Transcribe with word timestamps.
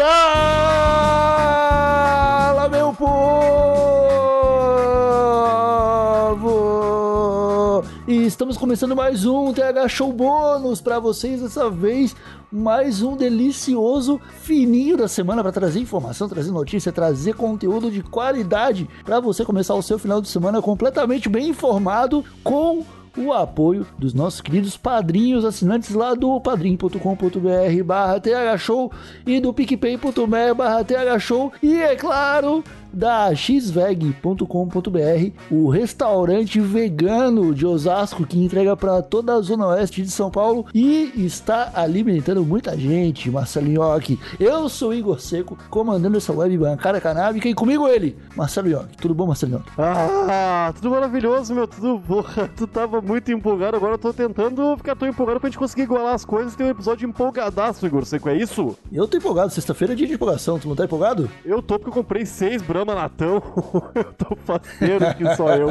Fala, 0.00 0.16
meu 2.70 2.94
povo! 2.94 3.10
E 8.08 8.24
estamos 8.24 8.56
começando 8.56 8.96
mais 8.96 9.26
um 9.26 9.52
TH 9.52 9.88
Show 9.88 10.10
bônus 10.10 10.80
para 10.80 10.98
vocês 10.98 11.42
dessa 11.42 11.68
vez. 11.68 12.16
Mais 12.50 13.02
um 13.02 13.14
delicioso 13.14 14.18
fininho 14.40 14.96
da 14.96 15.06
semana 15.06 15.42
para 15.42 15.52
trazer 15.52 15.80
informação, 15.80 16.30
trazer 16.30 16.50
notícia, 16.50 16.90
trazer 16.90 17.34
conteúdo 17.34 17.90
de 17.90 18.02
qualidade 18.02 18.88
para 19.04 19.20
você 19.20 19.44
começar 19.44 19.74
o 19.74 19.82
seu 19.82 19.98
final 19.98 20.22
de 20.22 20.28
semana 20.28 20.62
completamente 20.62 21.28
bem 21.28 21.50
informado 21.50 22.24
com 22.42 22.86
o 23.16 23.32
apoio 23.32 23.86
dos 23.98 24.14
nossos 24.14 24.40
queridos 24.40 24.76
padrinhos 24.76 25.44
assinantes 25.44 25.94
lá 25.94 26.14
do 26.14 26.40
padrim.com.br 26.40 27.84
barra 27.84 28.20
thshow 28.20 28.90
e 29.26 29.40
do 29.40 29.52
picpay.me 29.52 30.54
barra 30.54 30.84
thshow 30.84 31.52
e 31.62 31.80
é 31.80 31.96
claro 31.96 32.62
da 32.92 33.34
xveg.com.br, 33.34 34.44
o 35.50 35.68
restaurante 35.68 36.60
vegano 36.60 37.54
de 37.54 37.66
Osasco 37.66 38.26
que 38.26 38.42
entrega 38.42 38.76
para 38.76 39.02
toda 39.02 39.34
a 39.34 39.40
zona 39.40 39.68
oeste 39.68 40.02
de 40.02 40.10
São 40.10 40.30
Paulo 40.30 40.66
e 40.74 41.12
está 41.16 41.72
alimentando 41.74 42.44
muita 42.44 42.76
gente, 42.76 43.30
Marcelo 43.30 43.68
Nhoque. 43.68 44.18
Eu 44.38 44.68
sou 44.68 44.94
Igor 44.94 45.20
Seco, 45.20 45.56
comandando 45.68 46.16
essa 46.16 46.32
web 46.32 46.56
bancada 46.58 47.00
canábica 47.00 47.48
e 47.48 47.54
comigo 47.54 47.88
ele, 47.88 48.16
Marcelo 48.36 48.68
Nhoque. 48.68 48.96
Tudo 48.96 49.14
bom, 49.14 49.26
Marcelo 49.26 49.52
Nhoque? 49.52 49.70
Ah, 49.78 50.72
tudo 50.74 50.90
maravilhoso, 50.90 51.54
meu, 51.54 51.66
tudo 51.66 51.98
bom. 51.98 52.24
Tu 52.56 52.66
tava 52.66 53.00
muito 53.00 53.30
empolgado, 53.32 53.76
agora 53.76 53.94
eu 53.94 53.98
tô 53.98 54.12
tentando 54.12 54.76
ficar 54.76 54.96
tão 54.96 55.08
empolgado 55.08 55.40
pra 55.40 55.48
gente 55.48 55.58
conseguir 55.58 55.82
igualar 55.82 56.14
as 56.14 56.24
coisas. 56.24 56.54
Tem 56.54 56.66
um 56.66 56.70
episódio 56.70 57.08
empolgadaço, 57.08 57.86
Igor 57.86 58.04
Seco, 58.04 58.28
é 58.28 58.36
isso? 58.36 58.76
Eu 58.92 59.06
tô 59.08 59.16
empolgado, 59.16 59.52
sexta-feira 59.52 59.94
é 59.94 59.96
dia 59.96 60.06
de 60.06 60.14
empolgação, 60.14 60.58
tu 60.58 60.68
não 60.68 60.76
tá 60.76 60.84
empolgado? 60.84 61.30
Eu 61.44 61.62
tô 61.62 61.78
porque 61.78 61.90
eu 61.90 62.02
comprei 62.02 62.26
seis 62.26 62.62
Brahma 62.84 62.94
Natão. 62.94 63.42
eu 63.94 64.04
tô 64.12 64.36
faceiro 64.36 65.14
que 65.14 65.36
só 65.36 65.54
eu. 65.54 65.68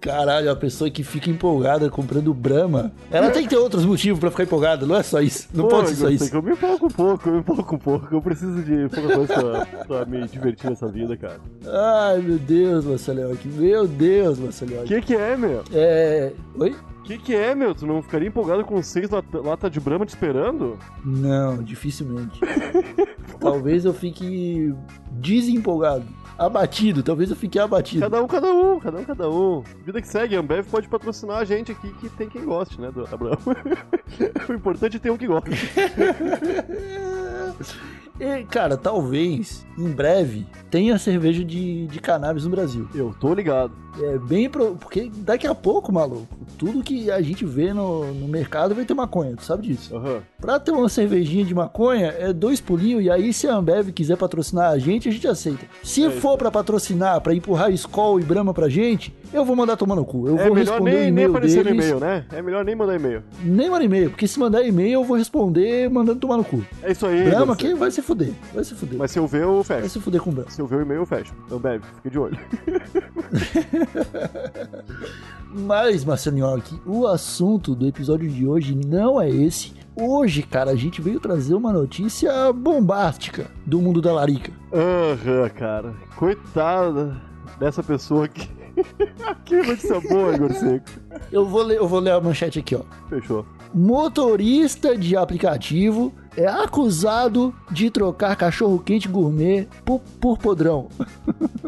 Caralho, 0.00 0.50
a 0.50 0.56
pessoa 0.56 0.90
que 0.90 1.02
fica 1.02 1.30
empolgada 1.30 1.88
comprando 1.90 2.32
Brahma, 2.34 2.92
ela 3.10 3.30
tem 3.30 3.44
que 3.44 3.48
ter 3.48 3.56
outros 3.56 3.84
motivos 3.84 4.20
pra 4.20 4.30
ficar 4.30 4.44
empolgada, 4.44 4.86
não 4.86 4.96
é 4.96 5.02
só 5.02 5.20
isso. 5.20 5.48
Não 5.52 5.64
Pô, 5.64 5.70
pode 5.70 5.90
ser 5.90 5.96
só 5.96 6.08
isso. 6.10 6.34
Eu 6.34 6.42
me 6.42 6.52
empolgo 6.52 6.86
um 6.86 6.90
pouco, 6.90 7.28
eu 7.28 7.32
me 7.34 7.38
empolgo 7.40 7.74
um 7.74 7.78
pouco. 7.78 8.14
Eu 8.14 8.22
preciso 8.22 8.62
de 8.62 8.88
pouca 8.88 9.14
coisa 9.14 9.34
pra, 9.34 9.84
pra 9.84 10.04
me 10.04 10.26
divertir 10.26 10.70
nessa 10.70 10.88
vida, 10.88 11.16
cara. 11.16 11.40
Ai, 11.66 12.20
meu 12.20 12.38
Deus, 12.38 12.84
Marcelo 12.84 13.38
Meu 13.44 13.86
Deus, 13.86 14.38
Marcelo 14.38 14.82
O 14.82 14.84
que 14.84 15.00
que 15.00 15.14
é, 15.14 15.36
meu? 15.36 15.62
É. 15.72 16.32
Oi? 16.58 16.74
O 17.04 17.06
que 17.06 17.18
que 17.18 17.34
é, 17.34 17.54
meu? 17.54 17.74
Tu 17.74 17.86
não 17.86 18.00
ficaria 18.00 18.28
empolgado 18.28 18.64
com 18.64 18.82
seis 18.82 19.10
lata, 19.10 19.38
lata 19.38 19.68
de 19.68 19.78
Brahma 19.78 20.06
te 20.06 20.14
esperando? 20.14 20.78
Não, 21.04 21.62
dificilmente. 21.62 22.40
talvez 23.38 23.84
eu 23.84 23.92
fique 23.92 24.74
desempolgado. 25.10 26.06
Abatido, 26.38 27.02
talvez 27.02 27.28
eu 27.28 27.36
fique 27.36 27.58
abatido. 27.58 28.00
Cada 28.00 28.22
um, 28.22 28.26
cada 28.26 28.50
um, 28.50 28.80
cada 28.80 28.98
um, 28.98 29.04
cada 29.04 29.30
um. 29.30 29.62
Vida 29.84 30.00
que 30.00 30.08
segue, 30.08 30.34
a 30.34 30.40
Ambev 30.40 30.66
pode 30.66 30.88
patrocinar 30.88 31.36
a 31.36 31.44
gente 31.44 31.72
aqui, 31.72 31.92
que 31.92 32.08
tem 32.08 32.26
quem 32.26 32.42
goste, 32.42 32.80
né, 32.80 32.90
do 32.90 33.06
Abraão. 33.12 33.36
o 34.48 34.52
importante 34.54 34.96
é 34.96 34.98
ter 34.98 35.10
um 35.10 35.18
que 35.18 35.26
goste. 35.26 35.50
E, 38.20 38.44
cara, 38.44 38.76
talvez 38.76 39.66
em 39.76 39.90
breve 39.90 40.46
tenha 40.70 40.96
cerveja 40.98 41.44
de, 41.44 41.86
de 41.88 42.00
cannabis 42.00 42.44
no 42.44 42.50
Brasil. 42.50 42.88
Eu 42.94 43.12
tô 43.18 43.34
ligado. 43.34 43.72
É 44.02 44.18
bem 44.18 44.48
pro... 44.50 44.74
Porque 44.76 45.10
daqui 45.18 45.46
a 45.46 45.54
pouco, 45.54 45.92
maluco, 45.92 46.26
tudo 46.58 46.82
que 46.82 47.10
a 47.10 47.20
gente 47.22 47.44
vê 47.44 47.72
no, 47.72 48.12
no 48.12 48.26
mercado 48.28 48.74
vai 48.74 48.84
ter 48.84 48.94
maconha, 48.94 49.36
tu 49.36 49.44
sabe 49.44 49.68
disso. 49.68 49.94
Aham. 49.96 50.20
Pra 50.40 50.58
ter 50.58 50.72
uma 50.72 50.88
cervejinha 50.88 51.44
de 51.44 51.54
maconha, 51.54 52.08
é 52.18 52.32
dois 52.32 52.60
pulinhos, 52.60 53.02
e 53.04 53.10
aí 53.10 53.32
se 53.32 53.46
a 53.48 53.54
Ambev 53.54 53.90
quiser 53.92 54.16
patrocinar 54.16 54.70
a 54.72 54.78
gente, 54.78 55.08
a 55.08 55.12
gente 55.12 55.26
aceita. 55.28 55.64
Se 55.82 56.04
É 56.04 56.10
for 56.10 56.36
pra 56.36 56.50
patrocinar, 56.50 57.20
pra 57.20 57.34
empurrar 57.34 57.70
Skol 57.72 58.20
e 58.20 58.22
Brahma 58.22 58.52
pra 58.52 58.68
gente, 58.68 59.14
eu 59.32 59.44
vou 59.44 59.54
mandar 59.56 59.76
tomar 59.76 59.96
no 59.96 60.04
cu. 60.04 60.28
Eu 60.28 60.38
É 60.38 60.46
vou 60.46 60.54
melhor 60.54 60.72
responder 60.74 61.00
nem, 61.02 61.10
nem 61.10 61.24
aparecer 61.26 61.64
deles. 61.64 61.78
no 61.78 61.82
e-mail, 61.82 62.00
né? 62.00 62.24
É 62.32 62.42
melhor 62.42 62.64
nem 62.64 62.74
mandar 62.74 62.94
e-mail. 62.96 63.22
Nem 63.42 63.70
mandar 63.70 63.84
e-mail, 63.84 64.10
porque 64.10 64.26
se 64.28 64.38
mandar 64.38 64.62
e-mail 64.62 64.92
eu 65.00 65.04
vou 65.04 65.16
responder 65.16 65.88
mandando 65.90 66.20
tomar 66.20 66.36
no 66.36 66.44
cu. 66.44 66.64
É 66.82 66.92
isso 66.92 67.06
aí. 67.06 67.24
Brahma, 67.24 67.56
quem 67.56 67.74
vai 67.74 67.90
se 67.90 68.02
fuder? 68.02 68.32
Vai 68.52 68.64
se 68.64 68.74
fuder. 68.74 68.98
Mas 68.98 69.10
se 69.10 69.18
eu 69.18 69.26
ver, 69.26 69.42
eu 69.42 69.62
Vai 69.62 69.80
fecho. 69.82 69.88
se 69.94 70.00
fuder 70.00 70.20
com 70.20 70.30
Brahma. 70.30 70.50
Se 70.50 70.60
eu 70.60 70.66
ver 70.66 70.76
o 70.76 70.82
e-mail, 70.82 71.00
eu 71.00 71.06
fecho. 71.06 71.32
Ambev, 71.50 71.82
fica 71.96 72.10
de 72.10 72.18
olho. 72.18 72.38
Mas, 75.54 76.04
Marcelo 76.04 76.36
Nhoque, 76.36 76.80
o 76.84 77.06
assunto 77.06 77.74
do 77.74 77.86
episódio 77.86 78.28
de 78.28 78.46
hoje 78.46 78.74
não 78.74 79.20
é 79.20 79.28
esse. 79.28 79.72
Hoje, 79.96 80.42
cara, 80.42 80.72
a 80.72 80.76
gente 80.76 81.00
veio 81.00 81.20
trazer 81.20 81.54
uma 81.54 81.72
notícia 81.72 82.52
bombástica 82.52 83.46
do 83.64 83.80
mundo 83.80 84.02
da 84.02 84.12
larica. 84.12 84.52
Aham, 84.72 85.48
cara. 85.50 85.94
Coitada 86.16 87.16
dessa 87.60 87.82
pessoa 87.82 88.24
aqui. 88.24 88.48
que 89.44 89.56
notícia 89.56 90.00
boa, 90.00 90.34
Igor 90.34 90.52
Seco. 90.52 90.90
Eu 91.30 91.46
vou 91.46 91.62
ler, 91.62 91.78
eu 91.78 91.86
vou 91.86 92.00
ler 92.00 92.10
a 92.10 92.20
manchete 92.20 92.58
aqui, 92.58 92.74
ó. 92.74 92.82
Fechou. 93.08 93.46
Motorista 93.72 94.96
de 94.96 95.16
aplicativo 95.16 96.12
é 96.36 96.46
acusado 96.46 97.54
de 97.70 97.90
trocar 97.90 98.36
cachorro-quente 98.36 99.08
gourmet 99.08 99.68
por, 99.84 100.00
por 100.20 100.38
podrão. 100.38 100.88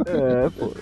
É, 0.07 0.51
pô. 0.59 0.73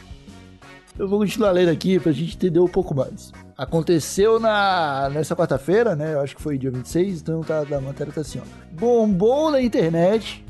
Eu 0.99 1.09
vou 1.09 1.19
continuar 1.19 1.51
lendo 1.51 1.71
aqui 1.71 1.99
pra 1.99 2.13
gente 2.13 2.37
entender 2.37 2.61
um 2.61 2.69
pouco 2.69 2.95
mais. 2.95 3.33
Aconteceu 3.59 4.39
na 4.39 5.09
nessa 5.13 5.35
quarta-feira, 5.35 5.97
né? 5.97 6.15
Eu 6.15 6.21
acho 6.21 6.37
que 6.37 6.43
foi 6.43 6.57
dia 6.57 6.71
26, 6.71 7.21
então 7.21 7.41
tá, 7.41 7.61
a 7.61 7.81
matéria 7.81 8.13
tá 8.13 8.21
assim, 8.21 8.41
ó. 8.41 8.43
Bombou 8.79 9.51
na 9.51 9.61
internet. 9.61 10.45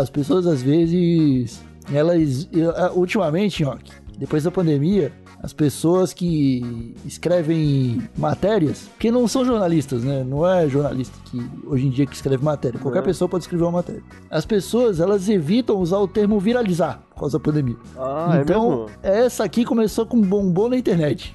As 0.00 0.10
pessoas 0.10 0.46
às 0.46 0.62
vezes. 0.62 1.62
Elas. 1.92 2.48
Ultimamente, 2.94 3.64
ó, 3.64 3.76
depois 4.18 4.42
da 4.42 4.50
pandemia, 4.50 5.12
as 5.44 5.52
pessoas 5.52 6.14
que 6.14 6.94
escrevem 7.04 8.02
matérias, 8.16 8.88
que 8.98 9.10
não 9.10 9.28
são 9.28 9.44
jornalistas, 9.44 10.02
né? 10.02 10.24
Não 10.24 10.48
é 10.48 10.66
jornalista 10.66 11.14
que 11.26 11.38
hoje 11.66 11.86
em 11.86 11.90
dia 11.90 12.06
que 12.06 12.14
escreve 12.14 12.42
matéria. 12.42 12.80
Qualquer 12.80 13.00
Não. 13.00 13.04
pessoa 13.04 13.28
pode 13.28 13.44
escrever 13.44 13.62
uma 13.64 13.72
matéria. 13.72 14.02
As 14.30 14.46
pessoas, 14.46 15.00
elas 15.00 15.28
evitam 15.28 15.76
usar 15.76 15.98
o 15.98 16.08
termo 16.08 16.40
viralizar 16.40 17.02
por 17.10 17.20
causa 17.20 17.38
da 17.38 17.44
pandemia. 17.44 17.76
Ah, 17.98 18.38
então, 18.40 18.86
é 19.02 19.26
essa 19.26 19.44
aqui 19.44 19.66
começou 19.66 20.06
com 20.06 20.18
bombom 20.18 20.70
na 20.70 20.78
internet. 20.78 21.34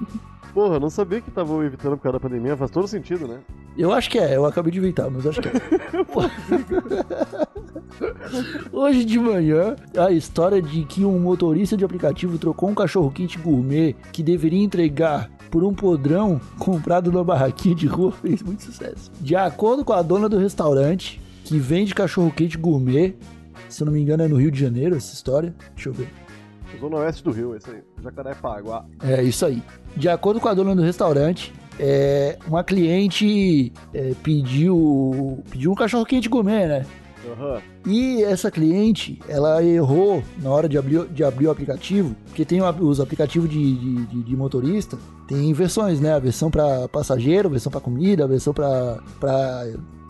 Porra, 0.54 0.76
eu 0.76 0.80
não 0.80 0.88
sabia 0.88 1.20
que 1.20 1.28
estavam 1.28 1.62
evitando 1.62 1.98
por 1.98 2.04
causa 2.04 2.18
da 2.18 2.20
pandemia. 2.20 2.56
Faz 2.56 2.70
todo 2.70 2.88
sentido, 2.88 3.28
né? 3.28 3.40
Eu 3.76 3.92
acho 3.92 4.10
que 4.10 4.18
é, 4.18 4.36
eu 4.36 4.44
acabei 4.44 4.72
de 4.72 4.78
inventar, 4.78 5.10
mas 5.10 5.26
acho 5.26 5.40
que 5.40 5.48
é. 5.48 5.52
Hoje 8.72 9.04
de 9.04 9.18
manhã, 9.18 9.76
a 9.96 10.10
história 10.10 10.60
de 10.60 10.84
que 10.84 11.04
um 11.04 11.18
motorista 11.18 11.76
de 11.76 11.84
aplicativo 11.84 12.38
trocou 12.38 12.68
um 12.68 12.74
cachorro-quente 12.74 13.38
gourmet 13.38 13.94
que 14.12 14.22
deveria 14.22 14.62
entregar 14.62 15.30
por 15.50 15.64
um 15.64 15.74
podrão 15.74 16.40
comprado 16.58 17.10
numa 17.10 17.24
barraquinha 17.24 17.74
de 17.74 17.86
rua 17.86 18.12
fez 18.22 18.42
muito 18.42 18.62
sucesso. 18.62 19.10
De 19.20 19.34
acordo 19.34 19.84
com 19.84 19.92
a 19.92 20.02
dona 20.02 20.28
do 20.28 20.38
restaurante, 20.38 21.20
que 21.44 21.58
vende 21.58 21.94
cachorro-quente 21.94 22.56
gourmet, 22.56 23.16
se 23.68 23.82
eu 23.82 23.86
não 23.86 23.92
me 23.92 24.00
engano 24.00 24.22
é 24.22 24.28
no 24.28 24.36
Rio 24.36 24.50
de 24.50 24.60
Janeiro 24.60 24.96
essa 24.96 25.14
história, 25.14 25.54
deixa 25.74 25.88
eu 25.88 25.92
ver. 25.92 26.08
Zona 26.78 26.98
Oeste 26.98 27.24
do 27.24 27.32
Rio, 27.32 27.56
esse 27.56 27.68
aí. 27.68 27.82
Jacarepaguá. 28.02 28.84
É 29.02 29.22
isso 29.22 29.44
aí. 29.44 29.62
De 29.96 30.08
acordo 30.08 30.40
com 30.40 30.48
a 30.48 30.54
dona 30.54 30.74
do 30.74 30.82
restaurante, 30.82 31.52
é, 31.82 32.38
uma 32.46 32.62
cliente 32.62 33.72
é, 33.94 34.12
pediu, 34.22 35.42
pediu 35.50 35.72
um 35.72 35.74
cachorro 35.74 36.04
quente 36.04 36.28
gourmet, 36.28 36.66
né? 36.66 36.86
Aham. 37.32 37.60
E 37.86 38.22
essa 38.22 38.50
cliente, 38.50 39.18
ela 39.28 39.62
errou 39.62 40.22
na 40.42 40.50
hora 40.50 40.68
de 40.68 40.76
abrir, 40.78 41.06
de 41.08 41.22
abrir 41.24 41.46
o 41.46 41.50
aplicativo, 41.50 42.14
porque 42.26 42.44
tem 42.44 42.60
os 42.62 43.00
aplicativos 43.00 43.48
de, 43.48 43.74
de, 43.76 44.06
de- 44.06 44.22
de 44.22 44.36
motorista, 44.36 44.98
tem 45.26 45.52
versões, 45.52 46.00
né? 46.00 46.12
A 46.14 46.18
versão 46.18 46.50
para 46.50 46.88
passageiro, 46.88 47.48
a 47.48 47.50
versão 47.50 47.70
para 47.72 47.80
comida, 47.80 48.24
a 48.24 48.26
versão 48.26 48.52
para 48.54 48.98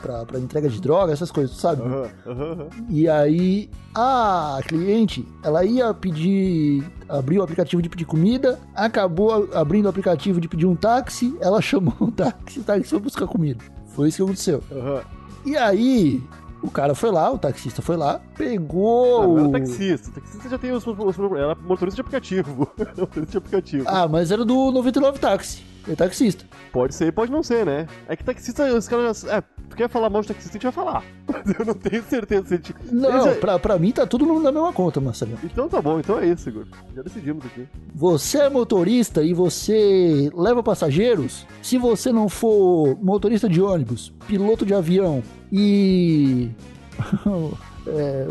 para 0.01 0.39
entrega 0.39 0.69
de 0.69 0.81
droga, 0.81 1.13
essas 1.13 1.31
coisas, 1.31 1.57
sabe? 1.57 1.83
Aham. 1.83 2.09
Aham. 2.27 2.53
aham. 2.53 2.67
E 2.89 3.09
aí 3.09 3.71
a 3.95 4.61
cliente, 4.67 5.27
ela 5.43 5.65
ia 5.65 5.93
pedir, 5.93 6.85
abrir 7.09 7.39
o 7.39 7.43
aplicativo 7.43 7.83
de 7.83 7.89
pedir 7.89 8.05
comida, 8.05 8.59
acabou 8.75 9.49
abrindo 9.55 9.87
o 9.87 9.89
aplicativo 9.89 10.41
de 10.41 10.49
pedir 10.49 10.67
um 10.67 10.75
táxi, 10.77 11.37
ela 11.41 11.61
chamou 11.63 11.95
um 12.01 12.11
táxi, 12.11 12.61
o 12.61 12.63
táxi 12.63 12.85
foi 12.91 12.99
buscar 12.99 13.27
comida. 13.27 13.63
Foi 13.89 14.09
isso 14.09 14.17
que 14.19 14.23
aconteceu. 14.23 14.63
Aham. 14.73 15.03
E 15.45 15.57
aí 15.57 16.23
o 16.63 16.71
cara 16.71 16.95
foi 16.95 17.11
lá, 17.11 17.33
o 17.33 17.39
taxista 17.39 17.81
foi 17.81 17.97
lá, 17.97 18.21
pegou. 18.37 19.23
Não, 19.23 19.29
não 19.29 19.35
o- 19.35 19.39
era 19.57 19.65
taxista. 19.65 20.11
Taxista 20.11 20.49
já 20.49 20.59
tem 20.59 20.73
os, 20.73 20.87
os, 20.87 20.99
os 20.99 21.33
Era 21.37 21.55
motorista 21.55 21.97
de 21.97 22.01
aplicativo. 22.03 22.69
motorista 22.79 23.31
de 23.33 23.37
aplicativo. 23.39 23.85
Ah, 23.89 24.07
mas 24.07 24.31
era 24.31 24.45
do 24.45 24.71
99 24.71 25.19
táxi. 25.19 25.65
É 25.89 25.95
taxista. 25.95 26.45
Pode 26.73 26.95
ser, 26.95 27.11
pode 27.13 27.33
não 27.33 27.43
ser, 27.43 27.65
né? 27.65 27.87
É 28.07 28.15
que 28.15 28.23
taxista, 28.23 28.65
os 28.75 28.87
caras. 28.87 29.25
É, 29.25 29.43
tu 29.71 29.77
quer 29.77 29.89
falar 29.89 30.11
mal 30.11 30.21
de 30.21 30.29
taxista, 30.29 30.51
a 30.51 30.53
gente 30.55 30.63
vai 30.65 30.73
falar. 30.73 31.05
Mas 31.27 31.55
eu 31.59 31.65
não 31.65 31.75
tenho 31.75 32.03
certeza 32.05 32.47
se 32.49 32.55
a 32.55 32.57
gente. 32.59 32.75
Não, 32.93 33.27
Eles- 33.29 33.39
pra, 33.39 33.59
pra 33.59 33.79
mim 33.79 33.93
tá 33.93 34.07
tudo 34.07 34.27
na 34.41 34.53
mesma 34.53 34.73
conta, 34.73 35.01
Marcelo. 35.01 35.33
Então 35.43 35.69
tá 35.69 35.81
bom, 35.81 35.99
então 36.01 36.19
é 36.19 36.27
isso, 36.27 36.49
Igor. 36.49 36.67
Já 36.95 37.03
decidimos 37.03 37.47
aqui. 37.47 37.67
Você 37.95 38.39
é 38.39 38.51
motorista 38.51 39.23
e 39.23 39.33
você 39.33 40.31
leva 40.35 40.63
passageiros? 40.63 41.47
Se 41.63 41.79
você 41.79 42.13
não 42.13 42.29
for 42.29 42.97
motorista 43.03 43.49
de 43.49 43.63
ônibus, 43.63 44.13
piloto 44.27 44.67
de 44.67 44.75
avião 44.75 45.23
e 45.51 46.51
é, 47.87 48.27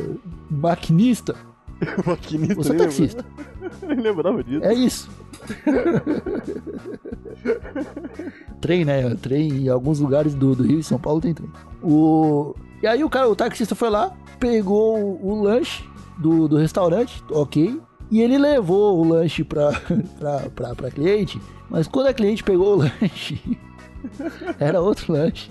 maquinista. 0.49 1.35
Maquinista. 2.05 2.55
Você 2.55 2.73
é 2.73 2.75
taxista. 2.75 3.25
Nem 3.87 3.99
lembrava 4.01 4.43
disso. 4.43 4.63
É 4.65 4.73
isso. 4.73 5.09
trem, 8.61 8.85
né? 8.85 9.15
Trem 9.15 9.65
em 9.65 9.69
alguns 9.69 9.99
lugares 9.99 10.33
do, 10.33 10.55
do 10.55 10.63
Rio 10.63 10.79
e 10.79 10.83
São 10.83 10.99
Paulo 10.99 11.21
tem 11.21 11.33
trem. 11.33 11.49
O... 11.83 12.53
E 12.81 12.87
aí 12.87 13.03
o 13.03 13.09
cara, 13.09 13.29
o 13.29 13.35
taxista 13.35 13.75
foi 13.75 13.89
lá, 13.89 14.11
pegou 14.39 14.97
o, 14.97 15.31
o 15.31 15.41
lanche 15.41 15.83
do, 16.17 16.47
do 16.47 16.57
restaurante, 16.57 17.23
ok. 17.31 17.79
E 18.11 18.21
ele 18.21 18.37
levou 18.37 18.99
o 18.99 19.07
lanche 19.07 19.43
pra, 19.43 19.71
pra, 20.19 20.39
pra, 20.55 20.75
pra 20.75 20.91
cliente. 20.91 21.39
Mas 21.69 21.87
quando 21.87 22.07
a 22.07 22.13
cliente 22.13 22.43
pegou 22.43 22.73
o 22.73 22.77
lanche, 22.77 23.39
era 24.59 24.81
outro 24.81 25.13
lanche. 25.13 25.49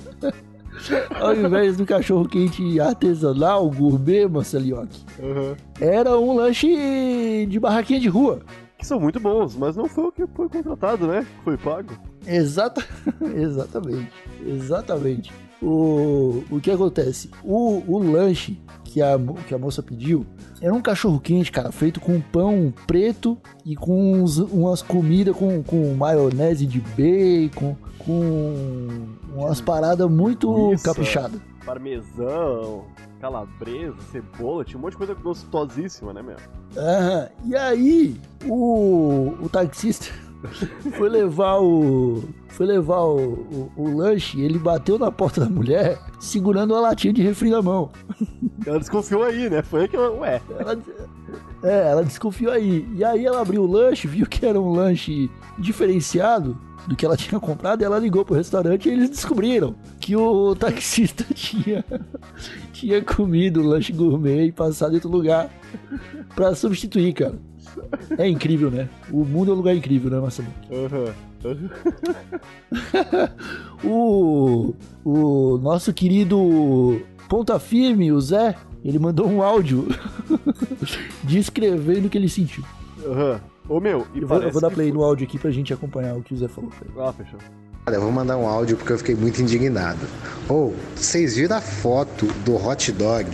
Ao 1.20 1.34
invés 1.34 1.76
do 1.76 1.84
cachorro 1.84 2.28
quente 2.28 2.78
artesanal, 2.80 3.68
gourmet, 3.70 4.28
Marcelioque, 4.28 5.00
Aham. 5.20 5.56
era 5.80 6.16
um 6.16 6.36
lanche 6.36 7.46
de 7.46 7.58
barraquinha 7.58 7.98
de 7.98 8.08
rua. 8.08 8.40
Que 8.78 8.86
são 8.86 9.00
muito 9.00 9.18
bons, 9.18 9.56
mas 9.56 9.74
não 9.76 9.86
foi 9.86 10.04
o 10.04 10.12
que 10.12 10.24
foi 10.28 10.48
contratado, 10.48 11.06
né? 11.08 11.26
Foi 11.44 11.56
pago. 11.56 11.92
Exata... 12.26 12.84
Exatamente. 13.34 14.10
Exatamente. 14.46 15.32
O, 15.60 16.44
o 16.50 16.60
que 16.60 16.70
acontece? 16.70 17.28
O, 17.42 17.82
o 17.88 17.98
lanche 17.98 18.60
que 18.84 19.02
a, 19.02 19.18
que 19.48 19.52
a 19.54 19.58
moça 19.58 19.82
pediu 19.82 20.24
era 20.62 20.72
um 20.72 20.80
cachorro 20.80 21.18
quente, 21.18 21.50
cara, 21.50 21.72
feito 21.72 22.00
com 22.00 22.20
pão 22.20 22.72
preto 22.86 23.36
e 23.66 23.74
com 23.74 24.12
uns- 24.14 24.38
umas 24.38 24.80
comidas 24.80 25.34
com, 25.36 25.60
com 25.64 25.92
maionese 25.94 26.64
de 26.64 26.80
bacon, 26.80 27.76
com 27.98 29.08
umas 29.34 29.60
paradas 29.60 30.08
muito 30.08 30.70
caprichadas. 30.84 31.40
Parmesão, 31.66 32.84
calabresa, 33.20 33.96
cebola, 34.10 34.64
tinha 34.64 34.78
um 34.78 34.82
monte 34.82 34.92
de 34.92 34.98
coisa 34.98 35.14
gostosíssima, 35.14 36.12
né, 36.12 36.22
meu? 36.22 36.36
Aham. 36.76 37.28
E 37.44 37.56
aí, 37.56 38.20
o, 38.46 39.34
o 39.40 39.48
taxista 39.48 40.12
foi 40.96 41.08
levar 41.08 41.60
o. 41.60 42.22
Foi 42.48 42.66
levar 42.66 43.02
o, 43.02 43.18
o, 43.18 43.72
o 43.76 43.96
lanche, 43.96 44.40
ele 44.40 44.58
bateu 44.58 44.98
na 44.98 45.12
porta 45.12 45.40
da 45.40 45.48
mulher, 45.48 45.98
segurando 46.18 46.74
uma 46.74 46.80
latinha 46.80 47.12
de 47.12 47.22
refri 47.22 47.50
na 47.50 47.62
mão. 47.62 47.90
Ela 48.66 48.78
desconfiou 48.78 49.22
aí, 49.22 49.48
né? 49.48 49.62
Foi 49.62 49.82
aí 49.82 49.88
que 49.88 49.96
ela, 49.96 50.10
ué, 50.12 50.42
Ela, 50.58 50.78
é, 51.62 51.90
ela 51.90 52.04
desconfiou 52.04 52.52
aí. 52.52 52.88
E 52.94 53.04
aí 53.04 53.24
ela 53.24 53.40
abriu 53.40 53.62
o 53.62 53.70
lanche, 53.70 54.08
viu 54.08 54.26
que 54.26 54.44
era 54.44 54.60
um 54.60 54.72
lanche 54.72 55.30
diferenciado 55.56 56.58
do 56.88 56.96
que 56.96 57.04
ela 57.04 57.16
tinha 57.16 57.38
comprado, 57.38 57.82
e 57.82 57.84
ela 57.84 57.98
ligou 57.98 58.24
pro 58.24 58.34
restaurante 58.34 58.88
e 58.88 58.92
eles 58.92 59.10
descobriram 59.10 59.74
que 60.00 60.16
o 60.16 60.56
taxista 60.56 61.22
tinha, 61.34 61.84
tinha 62.72 63.02
comido 63.02 63.60
o 63.60 63.66
lanche 63.66 63.92
gourmet 63.92 64.46
e 64.46 64.52
passado 64.52 64.92
em 64.92 64.94
outro 64.94 65.10
lugar 65.10 65.50
pra 66.34 66.54
substituir, 66.54 67.12
cara. 67.12 67.34
É 68.16 68.26
incrível, 68.26 68.70
né? 68.70 68.88
O 69.12 69.24
mundo 69.24 69.50
é 69.50 69.54
um 69.54 69.58
lugar 69.58 69.76
incrível, 69.76 70.10
né, 70.10 70.18
Marcelo? 70.18 70.48
aham. 70.72 71.14
aham. 71.44 71.68
O, 73.84 74.74
o 75.04 75.58
nosso 75.58 75.92
querido 75.92 77.00
Ponta 77.28 77.58
Firme, 77.60 78.10
o 78.10 78.20
Zé, 78.20 78.56
ele 78.84 78.98
mandou 78.98 79.28
um 79.28 79.42
áudio 79.42 79.86
descrevendo 81.22 82.06
o 82.06 82.10
que 82.10 82.18
ele 82.18 82.28
sentiu. 82.28 82.64
aham. 83.06 83.40
Ô, 83.68 83.80
meu, 83.80 84.06
e 84.14 84.20
Eu 84.22 84.26
vou, 84.28 84.42
eu 84.42 84.50
vou 84.50 84.60
dar 84.60 84.70
play 84.70 84.88
foi- 84.88 84.96
no 84.98 85.04
áudio 85.04 85.26
aqui 85.26 85.38
pra 85.38 85.50
gente 85.50 85.72
acompanhar 85.72 86.14
o 86.16 86.22
que 86.22 86.32
o 86.32 86.36
Zé 86.36 86.48
falou. 86.48 86.70
Ah, 86.98 87.12
fechou. 87.12 87.38
Olha, 87.86 87.96
eu 87.96 88.02
vou 88.02 88.12
mandar 88.12 88.36
um 88.36 88.46
áudio 88.46 88.76
porque 88.76 88.92
eu 88.92 88.98
fiquei 88.98 89.14
muito 89.14 89.40
indignado. 89.40 90.00
Ou, 90.46 90.74
vocês 90.94 91.36
viram 91.36 91.56
a 91.56 91.60
foto 91.60 92.26
do 92.44 92.54
hot 92.54 92.92
dog? 92.92 93.26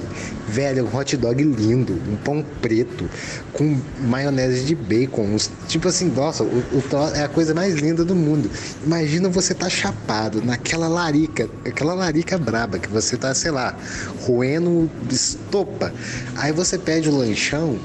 Velho, 0.46 0.86
um 0.86 0.96
hot 0.96 1.16
dog 1.16 1.42
lindo, 1.42 1.92
um 2.08 2.16
pão 2.16 2.44
preto, 2.62 3.08
com 3.52 3.80
maionese 4.02 4.64
de 4.64 4.76
bacon. 4.76 5.22
uns- 5.22 5.50
tipo 5.66 5.88
assim, 5.88 6.08
nossa, 6.08 6.44
o, 6.44 6.46
o 6.46 6.82
é 7.16 7.24
a 7.24 7.28
coisa 7.28 7.52
mais 7.52 7.74
linda 7.74 8.04
do 8.04 8.14
mundo. 8.14 8.48
Imagina 8.84 9.28
você 9.28 9.54
tá 9.54 9.68
chapado 9.68 10.40
naquela 10.44 10.86
larica, 10.86 11.48
aquela 11.64 11.94
larica 11.94 12.38
braba, 12.38 12.78
que 12.78 12.88
você 12.88 13.16
tá, 13.16 13.34
sei 13.34 13.50
lá, 13.50 13.76
roendo 14.20 14.88
estopa. 15.10 15.92
Aí 16.36 16.52
você 16.52 16.78
pede 16.78 17.08
o 17.08 17.16
lanchão 17.16 17.76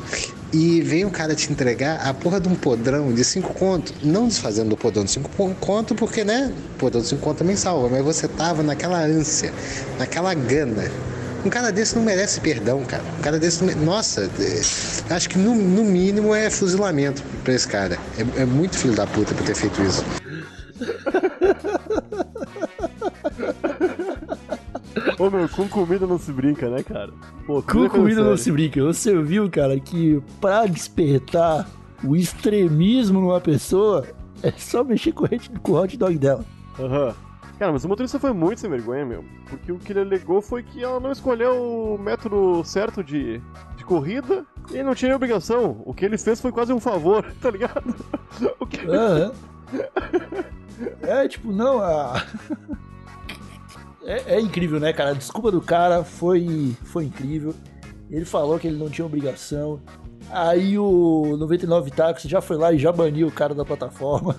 e 0.52 0.82
vem 0.82 1.06
o 1.06 1.12
cara 1.12 1.36
te 1.36 1.52
entregar 1.52 2.00
a 2.08 2.14
porra 2.14 2.40
de 2.40 2.48
um 2.48 2.56
podrão 2.56 3.14
de 3.14 3.24
5 3.24 3.54
conto. 3.54 3.94
Não 4.04 4.28
desfazendo 4.28 4.70
do 4.70 4.78
podrão 4.78 5.04
de 5.04 5.12
5 5.12 5.30
conto, 5.60 5.96
porque, 5.96 6.24
né? 6.24 6.52
Podrão 6.78 7.02
de 7.02 7.08
5 7.08 7.22
conto 7.22 7.38
também 7.38 7.56
salva, 7.56 7.90
mas 7.90 8.04
você 8.04 8.28
tava 8.28 8.64
naquela 8.64 9.00
ânsia, 9.00 9.54
naquela 9.98 10.34
gana. 10.34 10.90
Um 11.46 11.50
cara 11.50 11.72
desse 11.72 11.96
não 11.96 12.04
merece 12.04 12.42
perdão, 12.42 12.84
cara. 12.84 13.04
Um 13.18 13.22
cara 13.22 13.40
desse. 13.40 13.64
não 13.64 13.86
Nossa, 13.86 14.30
é, 14.40 15.14
acho 15.14 15.30
que 15.30 15.38
no, 15.38 15.56
no 15.56 15.84
mínimo 15.86 16.36
é 16.36 16.50
fuzilamento 16.50 17.24
pra 17.44 17.54
esse 17.54 17.68
cara. 17.68 17.98
É, 18.18 18.42
é 18.42 18.46
muito 18.46 18.78
filho 18.78 18.96
da 18.96 19.08
puta 19.08 19.34
por 19.34 19.46
ter 19.46 19.56
feito 19.56 19.82
isso. 19.82 20.04
Ô, 25.20 25.30
meu, 25.30 25.50
com 25.50 25.68
comida 25.68 26.08
não 26.08 26.18
se 26.18 26.32
brinca, 26.32 26.70
né, 26.70 26.82
cara? 26.82 27.12
Pô, 27.46 27.62
Com 27.62 27.84
é 27.86 27.90
comida 27.90 28.24
não 28.24 28.38
se 28.38 28.52
brinca. 28.52 28.82
Você 28.84 29.22
viu, 29.22 29.50
cara, 29.50 29.78
que 29.80 30.22
pra 30.40 30.66
despertar 30.66 31.68
o 32.04 32.16
extremismo 32.16 33.20
numa 33.20 33.42
pessoa 33.42 34.08
é 34.42 34.52
só 34.54 34.82
mexer 34.84 35.12
com 35.12 35.26
o 35.26 35.76
hot- 35.76 35.98
dog 35.98 36.18
dela. 36.18 36.46
Aham. 36.80 37.14
Cara, 37.60 37.74
mas 37.74 37.84
o 37.84 37.90
motorista 37.90 38.18
foi 38.18 38.32
muito 38.32 38.62
sem 38.62 38.70
vergonha, 38.70 39.06
meu. 39.06 39.26
Porque 39.50 39.70
o 39.70 39.78
que 39.78 39.92
ele 39.92 40.00
alegou 40.00 40.42
foi 40.42 40.64
que 40.64 40.82
ela 40.82 40.98
não 41.02 41.12
escolheu 41.12 41.62
o 41.62 41.98
método 41.98 42.64
certo 42.64 43.04
de, 43.04 43.42
de 43.76 43.84
corrida 43.84 44.46
e 44.72 44.82
não 44.82 44.96
tinha 44.96 45.14
obrigação. 45.14 45.82
O 45.86 45.94
que 45.94 46.06
ele 46.06 46.18
fez 46.18 46.40
foi 46.40 46.54
quase 46.54 46.72
um 46.72 46.80
favor, 46.80 47.26
tá 47.42 47.52
ligado? 47.52 47.94
O 48.58 48.66
que... 48.66 48.80
Aham. 48.88 49.34
É, 51.02 51.28
tipo, 51.28 51.52
não, 51.52 51.82
a... 51.82 52.24
É, 54.10 54.36
é 54.36 54.42
incrível, 54.42 54.80
né, 54.80 54.92
cara? 54.92 55.12
A 55.12 55.14
desculpa 55.14 55.52
do 55.52 55.62
cara 55.62 56.04
foi, 56.04 56.76
foi 56.84 57.06
incrível. 57.06 57.54
Ele 58.10 58.26
falou 58.26 58.58
que 58.58 58.68
ele 58.68 58.78
não 58.78 58.90
tinha 58.90 59.06
obrigação. 59.06 59.80
Aí 60.32 60.78
o 60.80 61.36
99 61.38 61.92
Táxi 61.92 62.28
já 62.28 62.42
foi 62.42 62.58
lá 62.58 62.74
e 62.74 62.80
já 62.80 62.92
baniu 62.92 63.28
o 63.28 63.32
cara 63.32 63.54
da 63.54 63.64
plataforma. 63.64 64.36